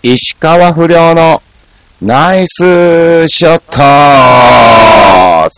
[0.00, 1.42] 石川不良の
[2.00, 3.72] ナイスショット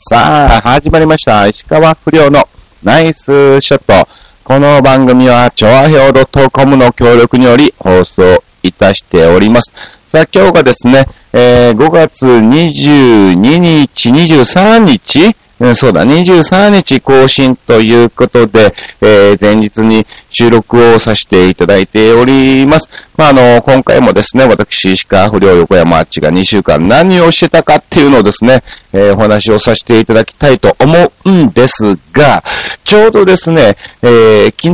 [0.08, 1.46] さあ、始まりました。
[1.46, 2.48] 石川不良の
[2.82, 4.08] ナイスショット。
[4.42, 9.74] この番組は、調和表 .com の協力により放送いたしております。
[10.08, 11.04] さあ、今日がですね、
[11.34, 22.88] えー、5月22日、23日うん、そうだ、23日更新ということで、えー、前日に収録をさせていただいております。
[23.18, 28.62] まあ、あの、今回もですね、私、石川不良横山あっちが2週間何をしてたかっていうのをですね、
[28.94, 32.42] えー、お話をさせていただきたいと思うんですが、
[32.82, 34.72] ちょうどですね、えー、昨日、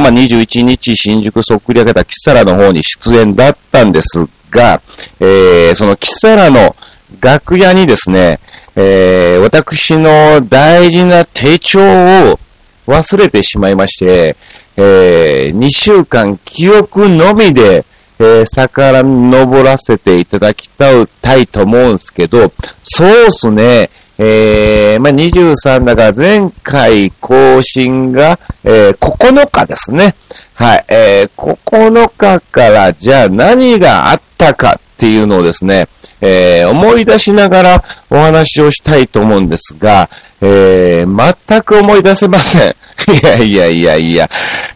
[0.00, 4.80] まあ、21日新宿そっくり上げたキサラの方に出演だったんですが、
[5.20, 6.74] えー、そのキサラの
[7.20, 8.40] 楽屋にですね、
[8.76, 12.38] えー、私の大事な手帳を
[12.86, 14.36] 忘れてしまいまして、
[14.76, 17.84] えー、2週間記憶のみで、
[18.18, 20.90] えー、逆登らせていただきた
[21.36, 30.14] いと思うんですけど、そうっすね、えー、まあ、23だから前回更新が、えー、9日ですね。
[30.54, 35.88] はい、えー、9日からじゃあ何があったかっていうのをですね、
[36.22, 40.08] えー、思い出しながらお話をしたいと思うんですが、
[40.40, 42.74] えー、全く思い出せません。
[43.12, 44.30] いやいやいやいや。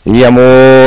[0.04, 0.40] いやも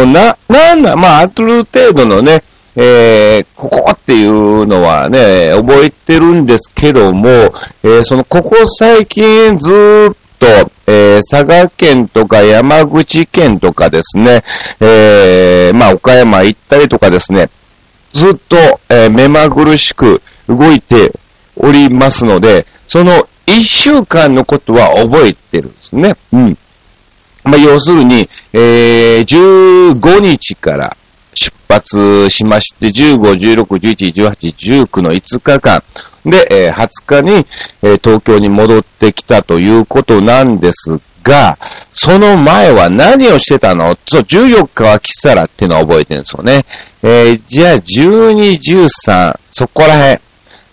[0.03, 2.43] う、な、なんだ、まあ、ある程度のね、
[2.75, 14.43] えー、ここっていうのはね、覚えてるんですけども、えー、その、ここ最近ずっと、えー、佐賀県とか山口県とかですね、
[14.79, 17.49] え、まあ、岡山行ったりとかですね、
[18.13, 18.57] ずっと、
[18.89, 21.13] え、目まぐるしく、動いて
[21.55, 26.15] おりますので、その一週間のことは覚えてるんですね。
[26.33, 26.57] うん。
[27.43, 30.97] まあ、要するに、えー、15日から
[31.33, 35.83] 出発しまして、15、16、11、18、19の5日間
[36.25, 37.45] で、えー、20日に、
[37.81, 41.57] えー、東京に戻ってきたということなんですが、
[41.93, 43.95] その前は何をしてたの？
[44.07, 46.65] そう、14日はキサラっていうのは覚えてるんですよね。
[47.01, 50.28] えー、じゃあ、12、13、そこら辺。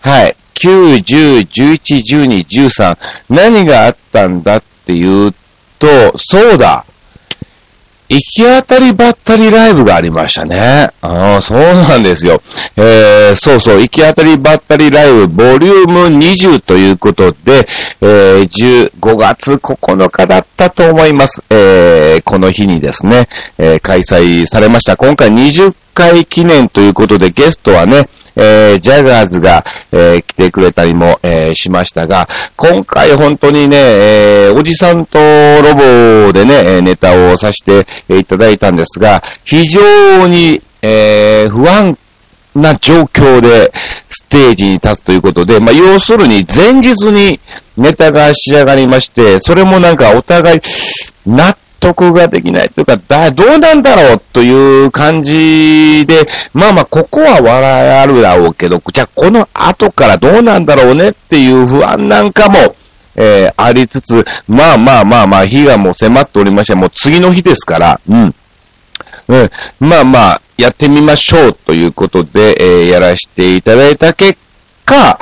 [0.07, 0.35] はい。
[0.53, 2.97] 9、10、11、12、13。
[3.29, 5.33] 何があったんだっていう
[5.77, 6.85] と、そうだ。
[8.09, 10.89] 行き当たりばったりライブがありましたね。
[11.01, 12.41] ああ、そうなんですよ。
[12.77, 17.67] えー、そうそう、行き当たりばったりライブ、ボリューム20ということで、
[17.99, 21.43] えー、15月9日だったと思います。
[21.49, 24.95] えー、この日にですね、えー、開催されました。
[24.95, 41.97] 今回20回記念ということで、ゲストはね、えー、ジャガーズが、えー、来てくれたりも、えー、しましたが、今回本当にね、えおじさんとロボでね、ネタをさせていただいたんですが、非常に、え不安
[42.55, 43.71] な状況で
[44.09, 47.39] ステージに立つということで、まあ、要するに前日に
[47.77, 50.59] ネタが仕上がりまして、それもなんかお互い
[51.25, 62.75] 納得ができないというか、だ、どうなんだろうという感じで、まあまあ、ここは笑いあるだろうけど、じゃあこの後からどうなんだろうねっていう不安なんかも、
[63.15, 68.35] えー、ありつつ、まあまあまあまあ、日がもう迫っておりまして、もう次の日ですから、うん。
[69.27, 69.49] うん。
[69.79, 74.37] まあまあ、やってみましょうということで、えー、やらせていただいた結
[74.85, 75.19] 果、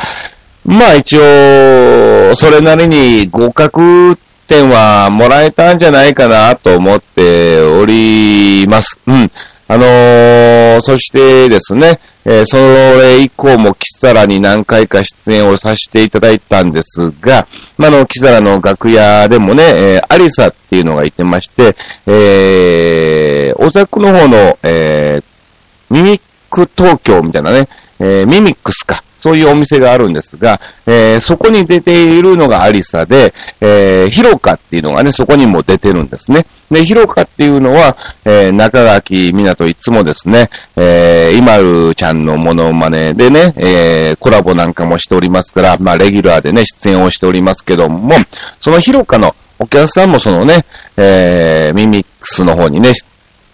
[0.66, 4.18] まあ一応、それなりに合格
[4.48, 9.00] 点はもらえたんじゃないかなと思っております。
[9.08, 9.32] うん。
[9.68, 17.48] あのー、そしてですね、えー、それ以降もキサラに何回か出演をさせていただいたんですが、
[17.78, 21.76] まあ、の、キサラの楽屋でもね、えー、アリサっていうのがいてまして、
[22.08, 27.68] えー、小作の方の、えー、ミミック東京みたいなね、
[28.00, 29.05] えー、ミミックスか。
[29.26, 36.46] そういうお店があるんですが、えー、そこに出ているのがアリサで、えー、ヒロカっていうのがね、そこにも出てるんですね。
[36.70, 48.14] で、ヒロカっていうのは、えー、中垣港いつもですね、えー、イマルちゃんのモノマネでね、えー、コラボなんかもしておりますから、まあ、レギュラーでね、出演をしておりますけども、
[48.62, 50.66] そのヒロカのお客さんもそのね、
[50.98, 52.94] えー、ミミックスの方にね、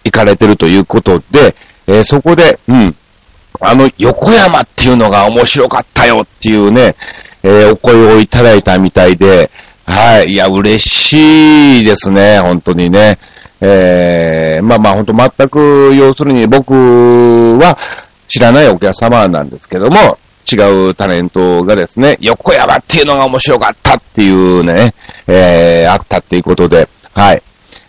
[0.03, 1.55] 行かれてるということで、
[1.87, 2.95] えー、そこで、うん、
[3.61, 6.95] あの、横山っていうのが面白かったよっていうね、
[7.43, 9.49] えー、お声をいただいたみたいで、
[9.85, 10.31] はい。
[10.31, 12.39] いや、嬉しいですね。
[12.39, 13.17] 本当にね。
[13.61, 17.77] えー、まあまあ本当全く、要するに僕は
[18.27, 20.17] 知らないお客様なんですけども、
[20.51, 24.93] 違うタレントがですね、横山っていうのが面白かったっていうね、
[25.27, 27.43] えー、あったっていうことで、はい。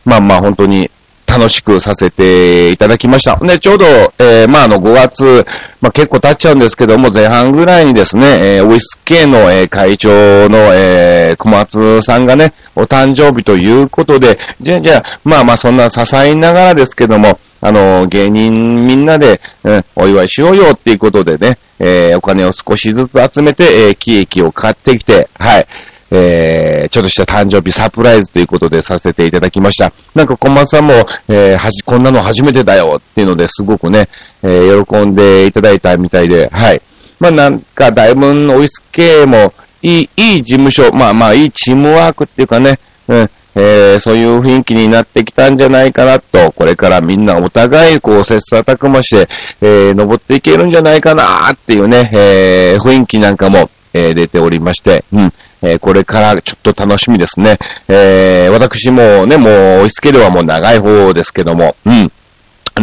[0.04, 0.90] まあまあ本当に
[1.32, 3.36] 楽しくさせていただきました。
[3.36, 3.86] で、ちょうど、
[4.18, 5.46] えー、まあ、あの、5月、
[5.80, 10.10] まあ、結構経っちゃうんですけども、前半ぐらいにですね、えー、ウィスケの、えー、会長
[10.50, 25.66] の、えー、小松さんがね、お誕生日ということで、じゃあ、じゃあ、まあまあ、そんな支えながらですけども、あの、芸人みんなで、うん、お祝いしようよっていうことでね、えー、お金を少しずつ集めて、えー、喜劇を買ってきて、はい、
[26.14, 29.90] えー、ちょっとした誕生日サプライズということでさせていただきました。
[30.14, 30.92] なんか、小松さんも、
[31.28, 34.08] えー、はじ、こんなの初めてだよっていうのですごくね、
[34.42, 36.82] えー、喜んでいただいたみたいで、はい。
[37.18, 42.78] まあ、なんか、だいぶん、オイス系も、いい、いい事務所、まあまあ、いいチームワークっていうかね、
[43.08, 49.28] うん、えー、そういう雰囲気になってきたんじゃないかなと、これからみんなお互いこう切磋琢磨して、
[49.60, 55.32] えー、登っていけるんじゃないかなっていうね、えー、雰囲気なんかも、え、出ておりまして、うん。
[55.62, 57.58] えー、これからちょっと楽しみですね。
[57.88, 62.10] えー、私もね、もう、追いつけではもう長い方ですけども、うん。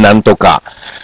[0.02, 0.62] なんとか、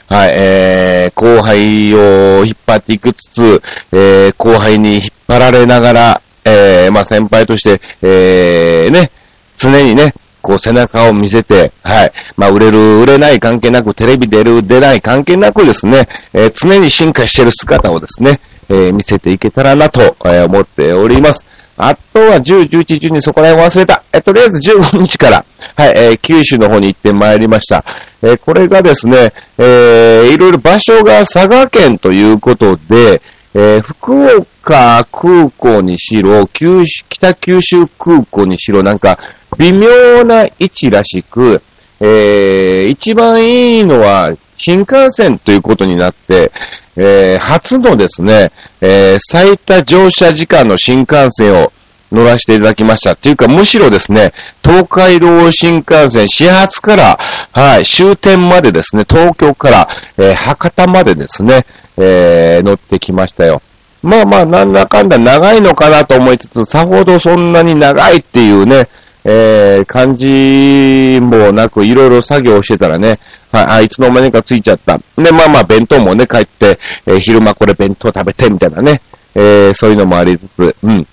[0.08, 3.62] はい、えー、後輩を引っ張っていくつつ、
[3.92, 9.10] えー、後輩に引っ張られながら、えー、まあ先輩として、えー、ね、
[9.58, 10.14] 常にね、
[10.46, 12.12] こう背中を見せて、はい。
[12.38, 18.40] まあ、売れる、売れない関係なく、テレビ出る、出ない関係なくですね、えー、常に進化してる姿をですね、
[18.70, 21.44] えー、見せていけたらなと、えー、思っております。
[21.78, 24.04] あとは10、11、12、そこら辺忘れた。
[24.14, 25.46] え、とりあえず15日から、
[25.76, 27.84] はい、えー、九州の方に行ってまいりました。
[28.22, 33.22] えー、これがですね、えー、いろいろ場所が佐賀県ということで、
[33.54, 39.20] えー、福岡空港にしろ、九州、北九州空港にしろ、なんか、
[39.58, 41.62] 微妙な位置らしく、
[42.00, 46.52] えー、一番いいのは新幹線ということになって、
[46.98, 48.52] えー、初のですね、
[48.82, 51.72] えー、最多乗車時間の新幹線を
[52.12, 53.14] 乗らせていただきました。
[53.14, 54.32] っていうか、むしろですね、
[54.64, 57.20] 東海道新幹線始発から、
[57.52, 61.66] はい、終点までですね、東京から、えー、博多までですね、
[61.98, 63.62] えー、乗ってきましたよ。
[64.02, 68.88] まあまあ、なんだかんだ長いのかなと思いつつ、さほどそんなに長いっていうね、
[69.24, 73.20] えー、感じもなく、いろいろ作業してたらね、
[73.56, 74.98] はいあ、いつの間にかついちゃった。
[74.98, 79.00] で、まあまあ、弁当もね、帰って、えー、昼間これ弁当食べて、みたいなね、
[79.34, 81.08] えー、そういうのもありつつ、うん。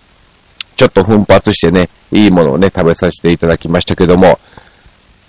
[0.74, 4.40] ちょっと奮発してね、いいものをね、食べさせていただきましたけども、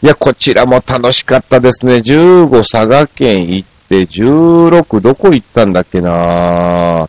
[0.01, 1.98] いや、こちらも楽しかったですね。
[1.98, 7.07] 15佐賀県行って、16どこ行ったんだっけな？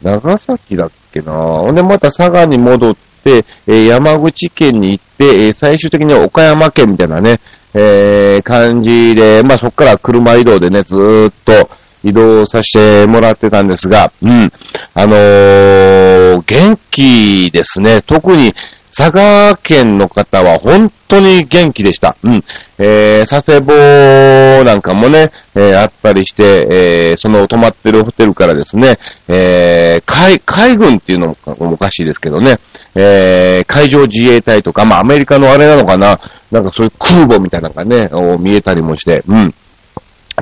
[0.00, 1.32] 長崎だっけな？
[1.32, 7.40] ほんで、また佐賀に戻って、えー、山口県に行って、えー、最終的には岡山県みたいなね、
[7.74, 11.70] えー、感じで、まあ、そっから車移動でね、ずーっと
[12.02, 14.52] 移動させてもらってたんですが、うん。
[14.94, 18.02] あのー、元気ですね。
[18.02, 18.54] 特に、
[18.96, 22.16] 佐賀県の方は本当に元気でした。
[22.22, 22.44] うん。
[22.78, 28.98] えー、佐世保なんかもね、えー、あったりして、えー、その泊まってるホテルからですね、
[29.28, 32.58] えー、海、海軍っていうのもおかしいですけどね、
[32.94, 36.18] えー、海上自衛隊とか、まあアメリカのあれなのかな、
[36.50, 39.54] なんかそういう空母みたいなのがね、見えたりもして、うん。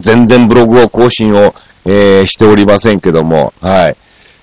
[0.01, 1.55] 全然ブログを更新を、
[1.85, 3.97] えー、しておりませんけども、はい。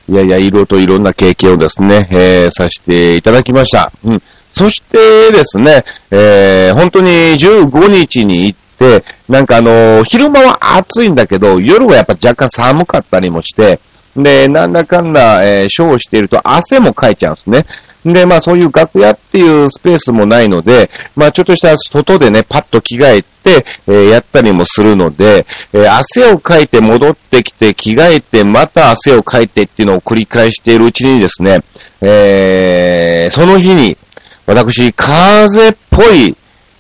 [0.08, 3.92] いやいや、いろといろんな経験をですね、えー、させていただきました。
[4.04, 4.22] うん。
[4.52, 13.80] そしてですね、えー、本当に15日に行って、なんかあのー、昼間は暑いんだけど、夜はやっぱ若干寒かったりもして、
[14.16, 17.66] で、なんだかんだ、えー、ショーをしていると汗もかいちゃうんですね。
[18.06, 31.62] で、まあそういう楽屋っていうスペースもないので、まあちょっとした外でね、パッと着替えて、えー、やったりもするので、えー、汗をかいて戻ってきて、着替えて、また汗をかいてっていうのを繰り返しているうちにですね、
[32.02, 33.98] えー、その日に、
[34.46, 36.36] 私、風っぽい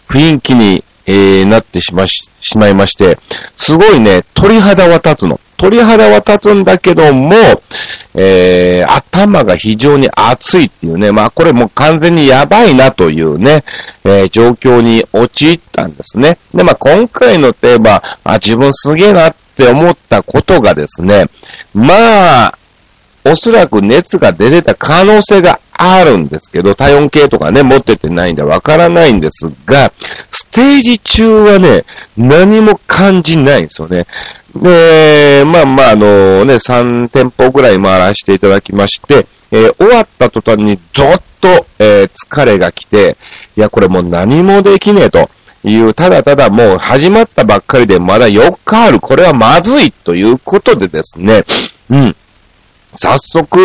[0.07, 3.17] 雰囲気に、えー、なってしまし、しまいまして、
[3.57, 5.39] すごいね、鳥肌は立つの。
[5.57, 7.33] 鳥肌は立つんだけども、
[8.13, 13.63] えー、頭が非常に熱いっていうね、まあこれもう完全にやばいなというね、
[14.03, 16.37] えー、状況に陥ったんですね。
[16.53, 21.25] で、まあ今回のテーマ、あ、自分すげえなって思ったことがですね、
[21.73, 22.57] まあ、
[23.27, 29.91] おそらく熱が出てた可能性があるんですけど、体温計とかね、持っててないんでわからないんですが、
[30.31, 31.83] ステージ中はね、
[32.15, 34.05] 何も感じないんですよね。
[34.55, 43.17] で、まあまあ、あのね、3店舗ぐらい回らせていただきまして、えー、終わった途端にどっと、えー、疲れが来て、
[43.57, 45.29] いや、これもう何もできねえと
[45.63, 51.43] いう、ただただもう始まったばっかりでまだ4日ある、これはまずいということでですね、
[51.89, 52.15] うん。
[52.97, 53.59] 早速、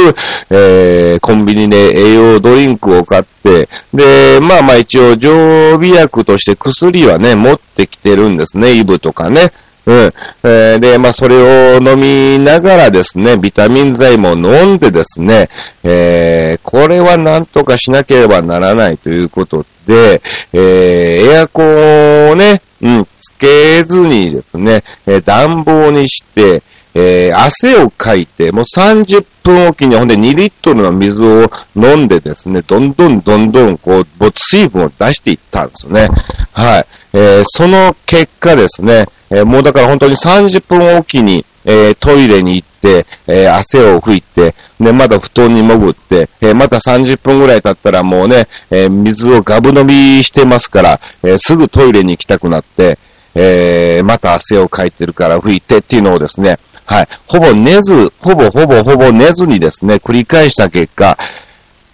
[0.51, 9.53] えー、コンビニで栄養ドリンクを買って、で、まあまあ一応常備薬として薬はね、持ってきてるんですね、イブとかね。
[9.87, 10.13] うん。
[10.43, 15.49] えー、で、まあそれを飲みながらですね、ビタミン剤も飲んでですね、
[15.83, 20.21] えー、これはなんとかしなければならないということで、
[20.53, 26.63] えー、エアコンをね、うん、つけずにですね、えー、暖房にして、
[26.95, 34.07] えー、汗をかいて、もう30分おきにほんで2リットルの水を飲んでですね、どんどんどんどんこう、
[34.37, 36.09] 水分を出していったんですよね。
[36.53, 36.87] はい。
[37.13, 52.99] えー、その結果ですね、えー、もうだから本当に30分おきに、えー、トイレに行って、えー、汗を拭いて、で、まだ布団に潜って、えー、また30分ぐらい経ったらもうね、え、水をガブ飲みしてますから、え、すぐトイレに行きたくなって、
[53.35, 56.59] え、また汗をかいてるから拭いてっていうのをですね、
[56.91, 57.09] はい。
[57.29, 61.17] ほぼ寝ず、ほぼほぼほぼ寝ずにですね、繰り返した結果、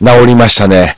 [0.02, 0.96] 治りましたね。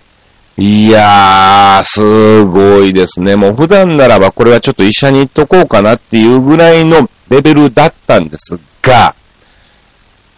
[0.56, 3.34] いやー、すごいですね。
[3.34, 9.16] もう普段ならばこれはちょっと医者に行っとこうかなっていうぐらいのレベルだったんですが、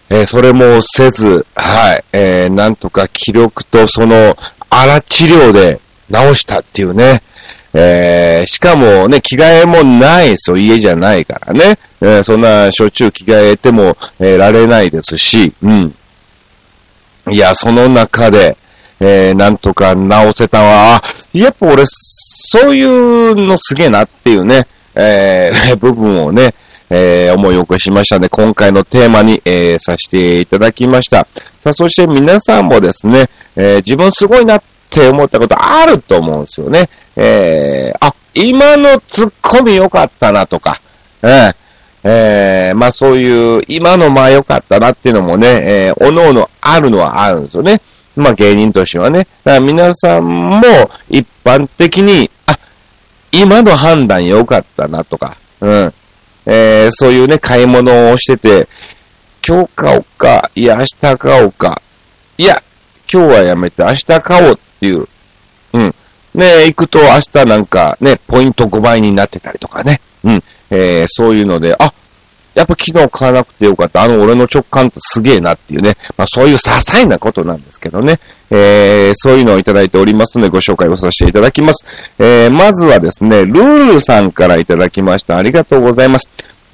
[0.08, 4.38] えー、それもせず、はい、えー、なんとか気力とその
[4.70, 7.22] 荒治療で治したっていうね。
[7.72, 10.56] えー、しかもね、着替えもないですよ。
[10.56, 11.78] 家じゃないからね。
[12.00, 15.94] えー、そんなしょっちゅう着替えても、えー、られないですし、うん。
[17.30, 18.56] いや、その中で、
[18.98, 21.02] えー、なんとか直せたわ。
[21.32, 26.54] やっぱ俺、そういうのすげえなっていうね、えー、 部分をね、
[26.90, 28.28] えー、思い起こしましたね。
[28.28, 31.26] 今回のテーマに、えー、させていただきました。
[31.62, 36.88] さあ、そして皆さんもですね、えー、自分すごいなって思ったことあると思うんですよね。
[37.22, 40.80] えー、あ、今のツッコミ良かったなとか、
[41.22, 41.54] えー、
[42.02, 45.48] えー、まあそういう、今のまあ良かったなっていうのもね、
[45.88, 47.82] えー、おのおのあるのはあるんですよね。
[48.16, 49.26] まあ芸人としてはね。
[49.44, 50.62] だから皆さんも
[51.10, 52.58] 一般的に、あ、
[53.30, 55.94] 今の判断良かったなとか、うん。
[56.46, 58.68] えー、そういうね、買い物をしてて、
[59.46, 61.82] 今日買おうか、いや、明日買おうか、
[62.38, 62.62] いや、
[63.12, 65.06] 今日はやめて明日買おうっていう、
[65.74, 65.94] うん。
[66.34, 70.42] ね、行くと明日なんかね、ポイント5倍になってたりとかね、うん。
[70.70, 71.92] えー、そういうので、あ、
[72.54, 74.02] やっぱ昨日買わなくてよかった。
[74.02, 75.96] あの俺の直感ってすげえなっていうね。
[76.16, 78.18] まあそういう些細なことなんですけどね。
[78.50, 81.84] えー、そういうのをいただいておりますのでご紹介をさせていただきます。
[82.18, 85.36] えー、まずはですね、ルールさんからいただきました。
[85.36, 86.28] ありがとうございます。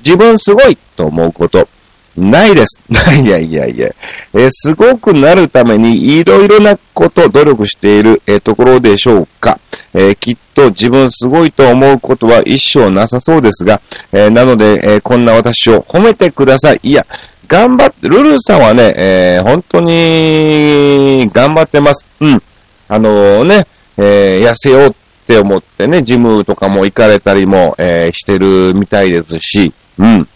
[0.04, 1.68] 自分すごいと思うこと。
[2.16, 2.80] ないです。
[3.22, 3.88] いやいやいや。
[4.34, 9.58] えー、すごくなるためにいろいろなことを努力している、えー、ところでしょうか。
[9.94, 13.80] えー、きっと自分すごいと思うことは一生なさそうですが、
[14.12, 16.80] えなので、えこんな私を褒めてください。
[16.82, 17.06] いや、
[17.46, 22.04] 頑張って、ルルさんはね、え本当に頑張ってます。
[22.20, 22.42] うん。
[22.88, 24.92] あのね、え痩せようっ
[25.26, 30.28] て思ってね、ジムとかも行かれたりも、えしてるみたいですし、うん。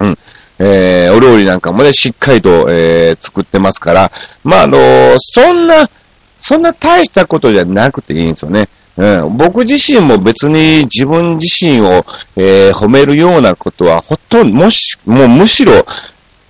[0.00, 0.18] うん。
[0.62, 4.12] えー、お料理なんかもね、しっかりと、えー、作ってますから、
[4.44, 5.88] まあ、あのー、そんな、
[6.38, 8.68] そんな大したことじゃなくていいんですよね。
[8.96, 12.04] うん、僕自身も別に自分自身を、
[12.36, 15.72] えー、褒めるようなことはほとんど、もし、もうむしろ、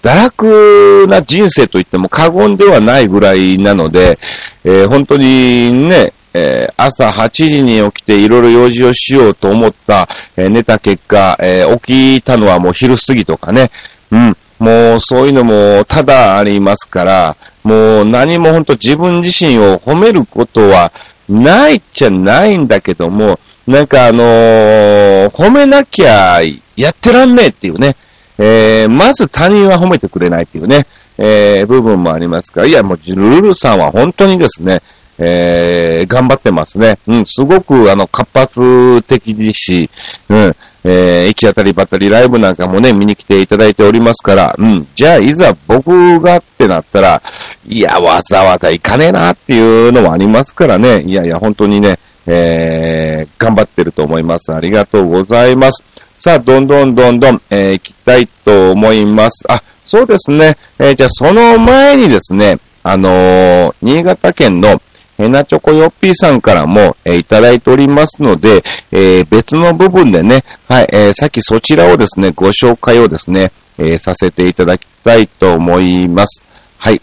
[0.02, 4.18] 堕落な人生と言っても過言ではないぐらいなので、
[4.64, 13.70] えー、本当にね、えー、朝8時に起きていろいろ用事をしようと思った、えー、寝た結果、えー、起きたのはもう昼過ぎとかね、
[14.12, 14.36] うん。
[14.58, 20.92] もうそういうのも多々ありますから、もう何も本当自分自身を褒めることは
[21.28, 26.40] ないっちゃないんだけども、なんかあのー、褒めなきゃ
[26.76, 27.96] やってらんねえっていうね、
[28.38, 30.86] えー、まず他人は褒めてくれないっていうね、
[31.16, 34.82] えー、部分もありますから、いやもうルルさんは本当にですね、
[35.18, 36.98] えー、頑張ってますね。
[37.06, 39.90] うん、すごくあの活発的ですし、
[40.30, 47.22] うん、えー、行き当たりばったりライブなんかもね、見に来ていただいておりますから、うん、じゃあいざ僕がってなったら、
[47.66, 54.52] いや、わざわざ行かねえなっていうのもありますからね、いやいや、本当にね、えー、頑張ってると思います。
[54.52, 55.82] ありがとうございます。
[56.18, 59.42] さあ、どんどんどんどん、えー、行きたいと思います。
[59.48, 60.56] あ、そうですね。
[60.78, 64.80] えー、じゃあその前にですね、あのー、新潟県の
[65.20, 76.42] ヘナチョコヨッピーさんからも、えー、いただいておりますので、え、別の部分でね、はい、え、さっきそちらをですね、ご紹介をですね、え、させていただきたいと思います。
[76.78, 77.02] はい。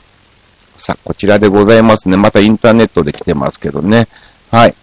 [0.75, 2.17] さあ、こちらでございますね。
[2.17, 4.07] またインターネットで来てますけどね。
[4.49, 4.73] はい。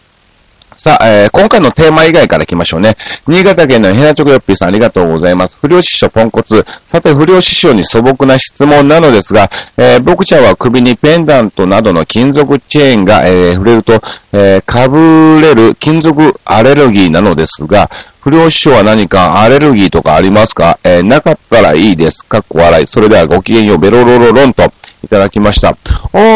[0.85, 2.95] さあ、えー、今回のテーマ以外から行きましょうね。
[3.27, 5.57] 新潟県のヘナチョコヨッピーさんありがとうございます。
[5.59, 6.63] 不良師匠ポンコツ。
[6.87, 13.99] さて、不良師匠に素朴な質問なのですが、えー、僕ちゃんは首にペンダントなどの金属チェーンが、えー、触れると、
[14.35, 17.89] え、かぶれる金属アレルギーなのですが、
[18.21, 20.79] 不良師匠は何かアレルギーとかありますか？
[20.85, 22.23] え、なかったらいいです。
[22.23, 22.41] か？
[22.41, 22.87] っこ笑い。
[22.87, 24.71] それではごきげんよう、ベロロロロンと
[25.03, 25.71] いただきました。
[25.71, 25.77] あ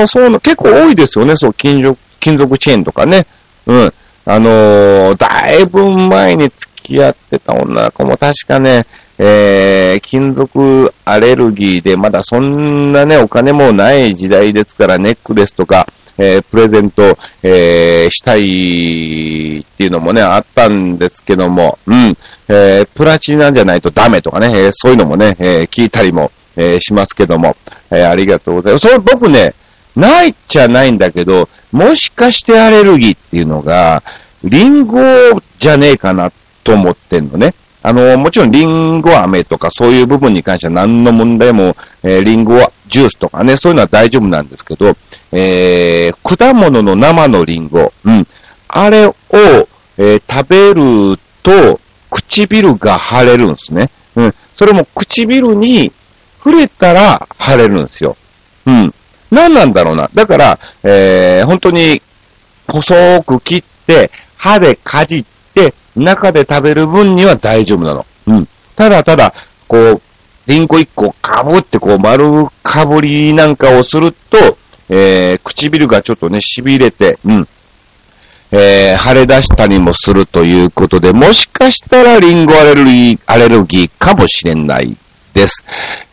[0.04, 1.36] あ、そうな、結構多いですよね。
[1.36, 3.26] そう、金属、金属チェーンとかね。
[3.66, 3.92] うん。
[4.30, 8.84] あのー、だいぶ前に付き合ってた女の子も確かね、
[9.16, 15.86] えー、金属アレルギーで、まだそんなね、お金もない時代ですから、ネックレスとか、
[16.18, 22.14] えー、プレゼント、えー、したいっていうのもね、あったんですけども、うん、
[22.48, 27.56] えー、プラチナじゃないとダメとかね、えー、そういうのもね、えー、聞いたりも、えー、しますけども、
[27.90, 28.88] えー、ありがとうございます。
[28.88, 29.54] それ僕ね、
[29.98, 34.02] ないっちゃないんだけど、もしかしてアレルギーっていうのが、
[34.44, 35.00] リンゴ
[35.58, 36.30] じゃねえかな
[36.62, 37.54] と思ってんのね。
[37.82, 44.96] あの、もちろんリンゴ飴とかそういう部分に関しては何の問題も、えー、リンゴジュースとかね、そういうのは大丈夫なんですけど、
[45.32, 48.26] えー、果物の生のリンゴ、うん。
[48.68, 49.14] あれを、
[49.96, 53.90] えー、食べると、唇が腫れるんですね。
[54.14, 54.34] うん。
[54.56, 55.92] それも唇に
[56.38, 58.16] 触れたら腫れるんですよ。
[58.66, 58.94] うん。
[59.30, 60.08] 何なんだろうな。
[60.14, 62.00] だから、えー、本当に
[62.66, 68.06] 細く切って、歯でかじって、中で食べる分には大丈夫なの。
[68.26, 68.48] うん。
[68.76, 69.34] ただただ、
[69.66, 70.02] こう、
[70.46, 74.56] リンゴ一個かぶってこう丸かぶりなんかをすると、
[74.88, 77.48] えー、唇がちょっとね、痺れて、うん。
[78.50, 84.96] えー、腫れ出したりもするということで、もしかしたらリンゴアレルギー、アレルギーかもしれない
[85.34, 85.64] です。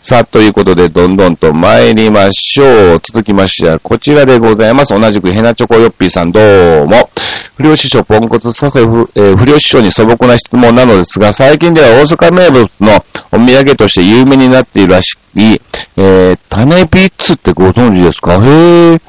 [0.01, 3.01] さあ、ということで、どんどんと参りましょう。
[3.03, 4.99] 続きましては、こちらでございます。
[4.99, 6.39] 同じくヘナチョコヨッピーさん、ど
[6.83, 7.09] うも。
[7.55, 15.59] 不良師匠ポンコツさせ不、えー、不良師匠に素朴な質問なのですが、最近では大阪名物のお土産として有名になっているらしい、
[15.97, 18.33] えー、種ビッツってご存知ですか？
[18.33, 19.01] へー。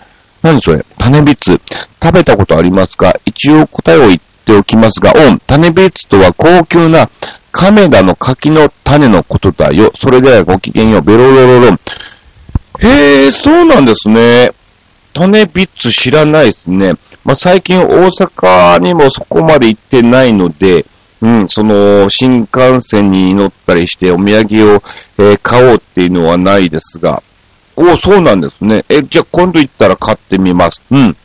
[0.43, 0.85] 何それ？
[0.97, 1.61] 種ビッツ。
[2.03, 3.13] 食べたことありますか？
[3.25, 5.41] 一応答えを言っておきますが、オン。
[5.47, 7.11] 種ビッツとは高級な
[7.57, 9.91] 亀田の柿の種のことだよ。
[9.97, 11.03] それではごきげんよう。
[11.03, 11.81] ベロロロロン。
[12.81, 14.51] へえ、そうなんですね。
[15.15, 16.93] 種ビッツ知らないですね。
[17.25, 20.85] まあ、最近大阪にもそこまで行ってないので、
[21.23, 24.83] うん、その、新幹線に乗ったりしてお土産を、
[25.17, 27.23] えー、買おうっていうのはないですが。
[27.75, 28.85] おおそうなんですね。
[28.91, 30.83] え、じゃあ今度行ったら買ってみます。
[30.91, 31.17] うん。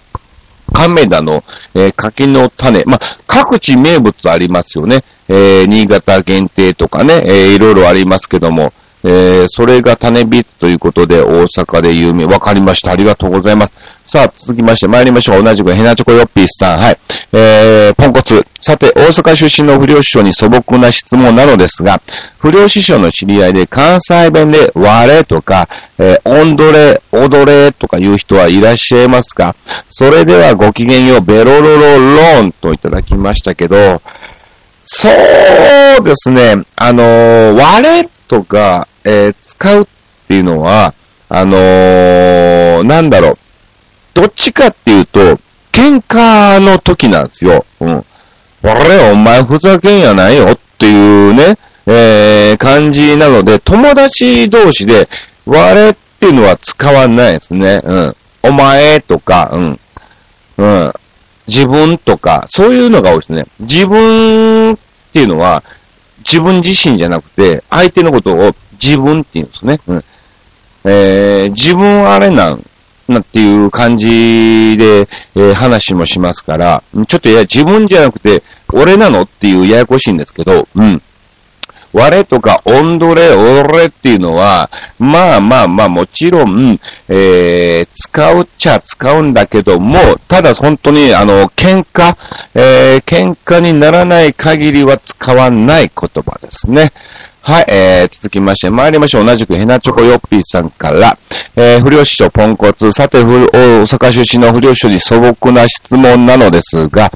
[0.71, 1.43] 亀田の、
[1.75, 2.85] えー、柿の種。
[2.85, 5.03] まあ、各地名物ありますよね。
[5.33, 12.25] えー、新潟限定とかね、えー、いろいろありますけども、えー、それが種ビッツということで大阪で有名。
[12.25, 12.91] わかりました。
[12.91, 13.73] ありがとうございます。
[14.05, 15.43] さあ、続きまして参りましょう。
[15.43, 16.79] 同じくヘナチョコヨッピーさん。
[16.79, 16.97] はい。
[17.31, 18.45] えー、ポンコツ。
[18.59, 21.99] さて、大阪出身の不良師匠に素朴な質問なのですが、
[22.37, 25.67] 不良師匠の知り合いで関西弁で割れとか、
[25.97, 29.55] えー、オンドレ、踊れとか言う人はいらっしゃいますか？
[29.89, 34.01] それではごきげんよう、ベロロロローンといただきましたけど、
[34.83, 39.87] そうですね、あのー、割れとか、えー、使うっ
[40.27, 40.93] ていうのは、
[41.29, 43.37] あのー、なんだろう、
[44.13, 45.39] どっちかっていうと、
[45.71, 47.65] 喧嘩の時なんですよ。
[47.79, 48.05] うん。
[48.63, 55.07] れ、お前ふざけんやないよっていうね、えー、感じなので、友達同士で、
[55.45, 57.81] 我っていうのは使わないですね。
[57.83, 58.15] うん。
[58.43, 59.79] お前とか、うん。
[60.57, 60.93] うん。
[61.51, 63.45] 自分とか、そういうのが多いですね。
[63.59, 64.77] 自分っ
[65.11, 65.61] ていうのは、
[66.19, 69.79] 自分自身じゃなくて、相手のことを自分って言うんですね。
[69.87, 70.03] うん。
[70.85, 72.63] えー、自分あれなん
[73.09, 81.01] なっていう感じで、えー、話もしますから、ちょっといや、自分じゃなくて、俺なのっていうややこしいんですけど、うん。
[81.93, 92.15] 我とか、オンドレ、俺っていうのは、まあまあまあもちろん、えー、使うっちゃ使うんだけども、ただ本当に、あの、喧嘩、
[92.55, 96.91] えー、喧嘩にならない限りは使わない言葉ですね。
[97.43, 99.25] はい、えー、続きまして参りましょう。
[99.25, 101.17] 同じくヘナチョコヨッピーさんから、
[101.55, 107.11] えー、不良師匠ポンコツ、さて、大阪出身の不良師匠に素朴な質問なのですが、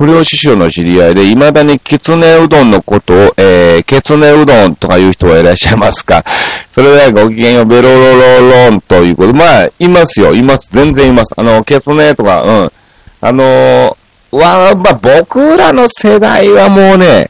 [0.00, 6.24] 不良師匠の知り合いで、未だにきつねうどんのことを、えー、きつねうどんとかいう人はいらっしゃいますか
[6.72, 9.34] それはごきげんよ、ベロロロロンということ。
[9.34, 10.70] まあ、いますよ、います。
[10.72, 11.34] 全然います。
[11.36, 12.72] あの、ケツネとか、うん。
[13.20, 17.28] あのー、わ、まあ、僕らの世代はもうね、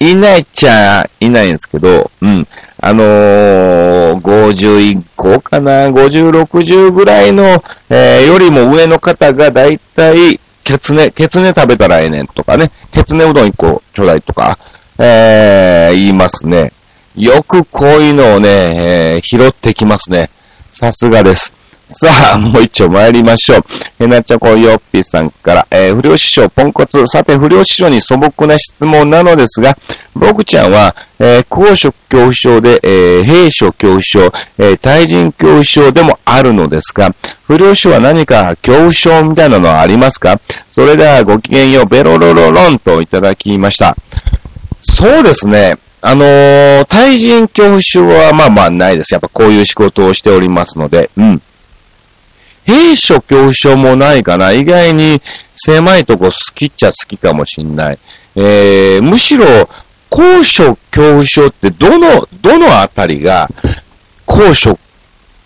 [0.00, 2.44] いないっちゃいないんですけど、うん。
[2.80, 14.58] あのー、50以降かな、50、60ぐらいの、えー、よりも上の方がだいたい、ケツネ、ケツネ食べたらええねんとかね、ケツネうどん1個ちょうだいとか、
[14.98, 16.72] えー、言いますね。
[17.16, 20.28] よくこういうのをね、えー、拾ってきますね。
[20.74, 21.54] さすがです。
[21.90, 24.04] さあ、もう一丁参りましょう。
[24.04, 27.06] へなちゃこよっぴさんから、えー、不良師匠、ポンコツ。
[27.06, 29.74] さて、不良師匠に素朴な質問なのですが、
[30.14, 34.20] 僕ちゃんは、えー、高所恐怖症で、えー、兵所恐怖症、
[34.58, 37.08] えー、対人恐怖症でもあるのですが、
[37.46, 40.38] 不良師匠は何か恐怖症みたいなのはありますか？
[40.70, 43.96] それではごきげんよう、ベロロロロンといただきました。
[44.82, 45.76] そうですね。
[46.02, 49.14] あのー、対人恐怖症はまあまあないです。
[49.14, 51.42] やっぱこういう仕事をしておりますので、うん。
[52.68, 54.52] 兵所恐怖症もないかな。
[54.52, 55.22] 意外に
[55.56, 57.98] 狭いとこ好きっちゃ好きかもしんない。
[58.36, 59.46] えー、むしろ、
[60.10, 63.48] 高所恐怖症ってどの、どのあたりが
[64.26, 64.78] 高所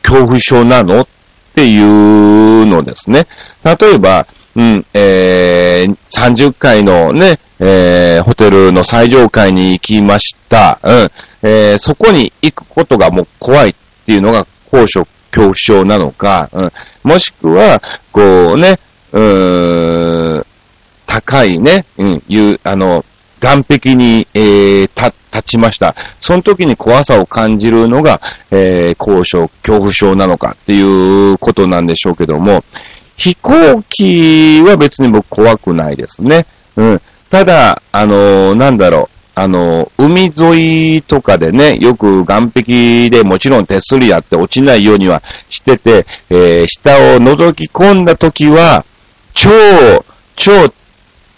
[0.03, 1.07] 恐怖症なのっ
[1.55, 3.29] ていうのですね。
[3.65, 10.81] 例えば、うん、えー、30階のね、えー、ホテルの最上階に行きました。
[10.83, 11.11] うん、
[11.43, 18.21] えー、そこに行くことがもう怖いっていうのが高所恐怖症なのか、うん、もしくは、こ
[18.55, 18.79] うね、
[19.13, 20.47] うーん、
[21.07, 23.05] 高いね、うん、いう、あの、
[23.41, 25.95] 岸壁に、えー、立ちました。
[26.21, 32.63] その時に怖さを感じるのが、えー、高所恐怖症なのかっていうことなんでしょうけども、
[33.17, 36.47] 飛行機は別に僕怖くないですね。
[36.77, 37.01] うん。
[37.31, 39.22] ただ、あのー、なんだろう。
[39.35, 48.85] あの、海沿いとかでね、よく岸壁でもちろん手すりやって落ちないようにはしてて、えー、下を覗き込んだ時は、
[49.33, 49.51] 超、
[50.37, 50.53] 超、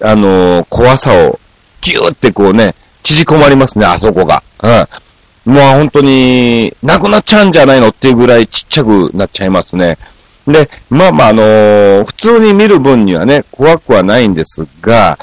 [0.00, 1.38] あのー、怖さを
[1.80, 4.42] ギューってこうね、縮こまりますね、あそこが。
[4.62, 5.52] うん。
[5.52, 9.98] もう本当に、なくなっちゃうんじゃないのっていうぐらいちっちゃくなっちゃいますね。
[10.46, 15.18] で、まあまあ、あのー、普通に見る分にはね、怖くはないんですが、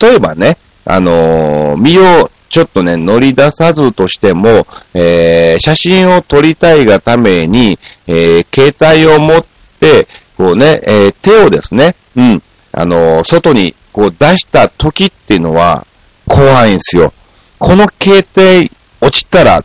[0.00, 9.46] 例えばね、あのー、身をちょっとね、乗り出さずとしても、えー、写真を撮りたいがために、えー、携帯を持っ
[9.78, 15.86] て、こうね、えー、手をですね、うん、あの、外にこう出した時っていうのは
[16.26, 17.12] 怖いんですよ。
[17.58, 19.64] この携帯落ちたら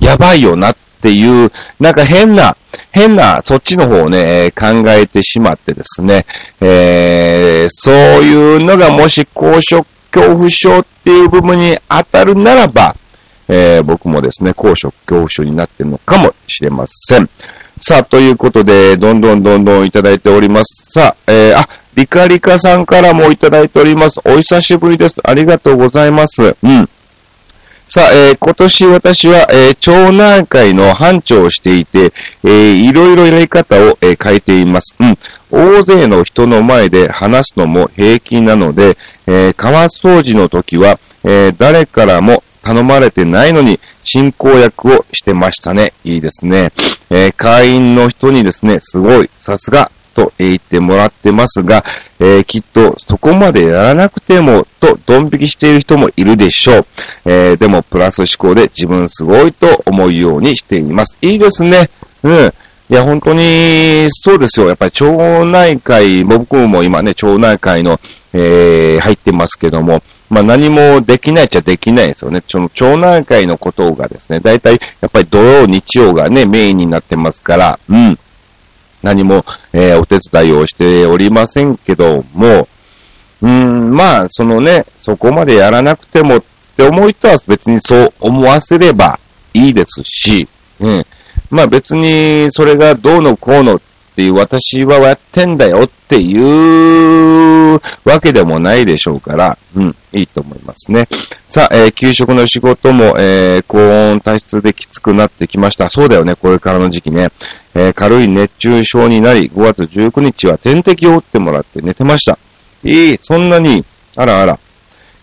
[0.00, 2.56] やばいよなっていう、なんか変な、
[2.90, 6.26] 変な、そっちの方をね、考えてしまってですね、
[6.60, 12.94] えー、そういうのがもし高所恐怖症っていう部分に当たるならば、
[13.48, 17.28] えー、僕もですね、高所恐怖症になってるのかもしれません。
[17.80, 20.92] さあ、ということで、どんどんどんどんいただいております。
[20.92, 24.20] さあ、えー、あ、リカリカさんからもいただいております。
[24.24, 25.16] お久しぶりです。
[25.24, 26.56] ありがとうございます。
[26.62, 26.88] うん。
[27.90, 32.12] さあ、えー、今年私は、えー、町内会の班長をしていて、
[32.44, 34.94] えー、いろいろやり方を、えー、変えています。
[35.00, 35.16] うん。
[35.50, 45.94] 大勢の人の前で話すのも平気なので、えー、川掃除の時は、えー、誰からも頼まれてないのに進行役をしてましたね。
[46.04, 46.72] いいですね。
[47.08, 51.84] えー、会員の人にですね、すごい、さすが、と言ってもらってますが、
[52.18, 56.86] えー、きっとそこまでやらなくてもとドン引きしている人もいるでしょう。
[57.24, 61.16] えー、でもプラス思考で自分すごいと思うようにしています。
[61.22, 61.88] いいですね。
[62.24, 62.52] うん。
[62.90, 64.66] いや、本当に、そうですよ。
[64.66, 68.00] やっぱり町内会、僕も今ね、町内会の、
[68.32, 72.42] えー、入ってますけども、まあ何もできないっちゃできないですよね。
[72.46, 78.18] その町内会のことがですね、大体やっぱり土曜、日曜がね、メインになってますから、うん。
[79.02, 82.68] 何も、えー、お手伝いをしておりませんけども、
[83.40, 86.42] うん、まあ、そのね、そこまでやらなくてもっ
[86.76, 89.18] て思う人は別にそう思わせれば
[89.54, 90.48] いいですし、
[90.80, 91.06] うん。
[91.50, 93.80] まあ別にそれがどうのこうのっ
[94.14, 101.08] ていう私はやってんだよっていうわけでもないでしょうから、うん、いいと思いますね。
[101.48, 105.88] さあ、えー、給食の仕事も、えー、高温体質できつくなってきました。
[105.88, 107.28] そうだよね、これからの時期ね。
[107.78, 112.36] えー、軽い熱中症になり、5月19日は点滴を打ってもらって寝てました。
[112.82, 113.84] いい、そんなに、
[114.16, 114.58] あらあら。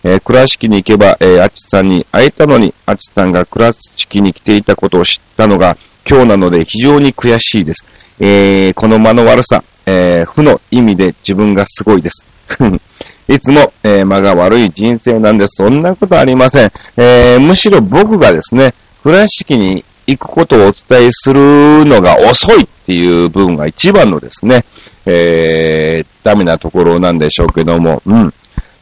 [0.02, 5.76] えー、倉敷に行けば、えー、あちさんに会えたのに、あちさんが倉敷に来ていたことを知ったのが
[6.08, 7.84] 今日なので非常に悔しいです。
[8.20, 12.24] えー、この間の悪さ、えー、負の意味で自分がすごいです。
[13.28, 16.72] いつも、えー、間が悪い人生なんで、そんなことありません。
[16.96, 21.40] えー、むしろ僕がですね、倉敷に行くことをお伝えする
[21.84, 24.64] のが遅いっていう部分が一番のですね、
[25.04, 28.32] えー、ダメなところなんでしょうけども、うん。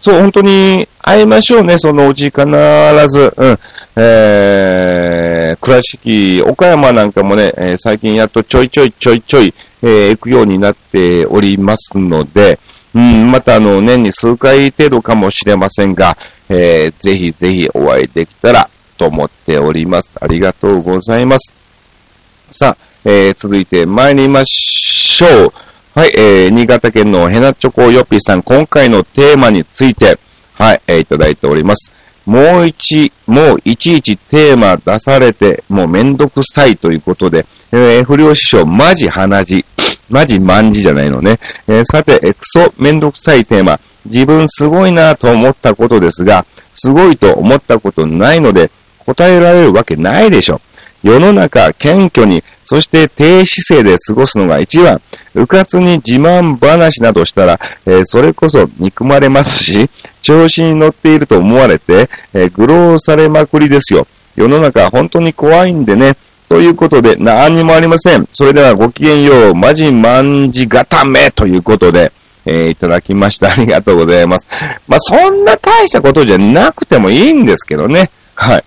[0.00, 3.32] そう、本当に会いましょうね、そのうち必ず。
[3.36, 3.58] うん。
[3.96, 12.58] えー、倉敷、岡山なんかもね、えー、最近やっとちょいちょいちょいちょい、えー、行くようになっておりますので、
[12.94, 16.16] うん、またあの、年に数回程度かもしれませんが、
[16.48, 20.16] えー、ぜひぜひお会いできたらと思っております。
[20.20, 21.52] ありがとうございます。
[22.50, 25.52] さあ、えー、続いて参りましょう。
[25.94, 30.18] はい、えー、新潟県のヘナチョコヨピーさん、今回のテーマについて、
[30.54, 31.92] はい、えー、いただいております。
[32.26, 39.64] もう一、もういちいちテーマ出されて、もうめんどくさいということで、えー、不良師匠、マジ鼻血。
[40.10, 41.38] マジ万字じゃないのね。
[41.66, 43.78] えー、さて、えクソめんどくさいテーマ。
[44.04, 48.70] 自分すごいなと思ったことですが、すごいと思ったことないので、
[49.06, 50.60] 答えられるわけないでしょ。
[51.02, 55.00] 世の中、謙虚に、そして低姿勢で過ごすのが一番。
[55.34, 59.90] うかつに自慢話などしたら、えー、それこそ憎まれますし、
[60.22, 64.06] 調子に乗っていると思われて、えー、愚弄されまくりですよ。
[64.34, 66.16] 世の中本当に怖いんでね。
[66.48, 68.26] ということで、何にもありません。
[68.32, 72.12] それではごきげんよう、まじまんじ固めということで、
[72.46, 73.52] えー、いただきました。
[73.52, 74.46] ありがとうございます。
[74.88, 78.10] まあ、そんな大したことじゃなくてもいいんですけどね。
[78.34, 78.64] はい。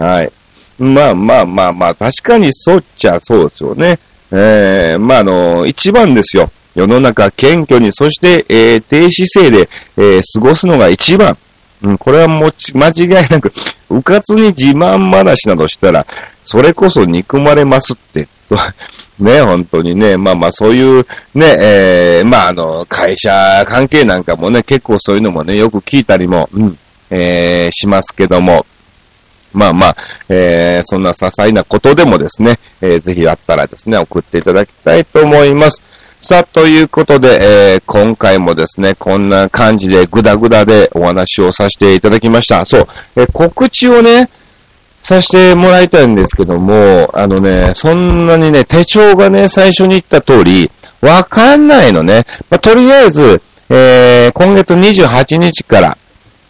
[0.00, 0.32] はい。
[0.78, 3.98] まあまあまあまあ、確かにそうっちゃそうですよね。
[4.32, 6.50] えー、まああの、一番ですよ。
[6.74, 11.36] 世の中謙虚に、そして、えー、低姿勢で、えー、過ごすのが一番。
[11.82, 13.52] うん、これはもち、間違いなく、
[13.90, 16.06] うかつに自慢話などしたら、
[16.44, 18.56] それこそ憎まれますって、と、
[19.22, 26.78] ね、本当にね、まあまあそういう、ね、えー、まああの、会社関係なんかもね、結構そういうのもね、よく聞いたりも、うん、
[27.10, 28.64] えー、しますけども、
[29.52, 29.96] まあまあ、
[30.28, 35.82] えー、そんな些細なことでもですね、えー、ぜひあったらですね、送っていただきたいと思います。
[36.22, 37.38] さあ、ということで、
[37.74, 42.64] えー、今回もですね、こんな感じでグダグダでお話をさせていただきました。
[42.66, 42.86] そう、
[43.16, 44.28] えー、告知をね、
[45.02, 52.26] させてもらいたいんですけども、あのね、そんなにね、手帳がね、最初に言った通り、わかんないのね。
[52.50, 55.98] まあ、とりあえず、えー、今月28日から、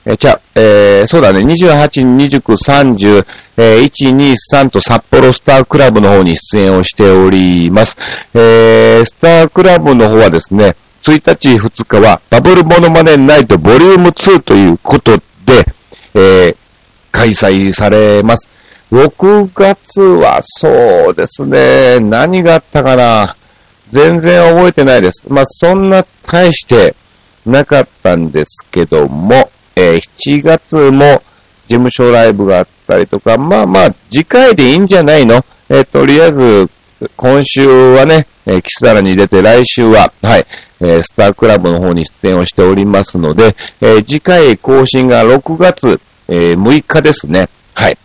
[0.06, 3.26] えじゃえー、そうだね、28、29、30、
[3.58, 7.96] えー、1、2、3と札幌スタークラブの方に出演をしております。
[8.32, 15.22] えー、スタークラブの方はですね、1日、2日はバブルモノマネナイトボリューム2ということで、
[16.14, 16.56] えー、
[17.12, 18.48] 開催されます。
[18.90, 23.36] 6月はそうですね、何があったかな
[23.90, 25.24] 全然覚えてないです。
[25.28, 26.94] まあ、そんな大して
[27.44, 30.00] なかったんですけども、えー、
[30.36, 31.22] 7月も
[31.66, 35.44] 事務所ライブがあったりとか、まあまあ、次回でいいんじゃないの？
[35.68, 36.68] えー、とりあえず、
[37.16, 40.46] 今週はね、えー、キスダラに出て来週は、はい、
[40.80, 47.48] えー、スタークラブの方に出演をしておりますので、えー、次回更新が6月、えー、6日ですね。
[47.74, 47.96] はい。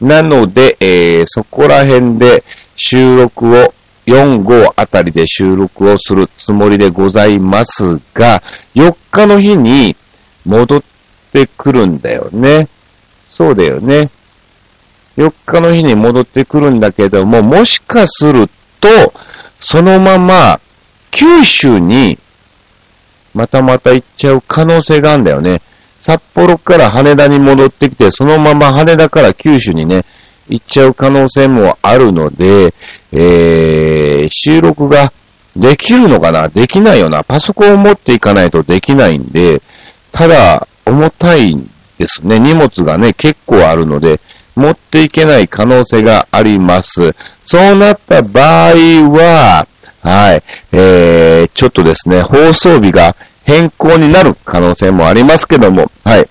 [0.00, 2.44] なので、えー、そこら辺で
[2.76, 3.74] 収録を、
[4.06, 8.42] 4、5あたりで収録をするつもりでございますが、
[8.74, 9.96] 4日の日に
[10.44, 10.82] 戻っ
[11.34, 12.68] てくるんだよね。
[13.26, 14.08] そうだよね。
[15.16, 18.48] 4日の日に戻ってくるんだけども、もしかする
[18.80, 18.88] と、
[19.58, 20.60] そのまま、
[21.10, 22.18] 九州に、
[23.34, 25.60] またまた行っちゃう可能性があるんだよね。
[26.00, 30.04] 札幌から羽田に戻ってきて、そのまま羽田から九州にね、
[30.48, 32.74] 行っちゃう可能性もあるので、
[33.10, 35.12] えー、収録が
[35.56, 36.48] できるのかな？
[36.48, 37.24] できないよな。
[37.24, 39.62] パソコンを持っていかないとできないんで、
[40.12, 42.38] ただ、重たいんですね。
[42.38, 44.20] 荷物がね、結構あるので、
[44.54, 47.14] 持っていけない可能性があります。
[47.44, 48.72] そうなった場合
[49.10, 49.66] は、
[50.02, 50.42] はい、
[50.72, 56.28] えー、ちょっとですね、放送日が変更になる可能性もありますけども、はい、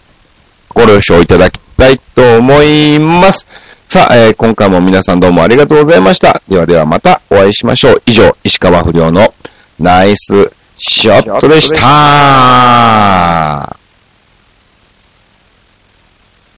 [0.69, 3.45] ご了承いただきたいと思います。
[3.87, 6.41] さあ、えー、今回も皆さんどうもありがとうございました。
[6.47, 8.01] ではではまたお会いしましょう。
[8.05, 9.33] 以上、石川不良の
[9.79, 13.82] ナイスショットでした。